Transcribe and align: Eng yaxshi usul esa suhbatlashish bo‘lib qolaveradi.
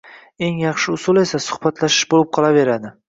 Eng 0.47 0.61
yaxshi 0.61 0.89
usul 0.95 1.21
esa 1.23 1.41
suhbatlashish 1.49 2.07
bo‘lib 2.15 2.33
qolaveradi. 2.39 2.93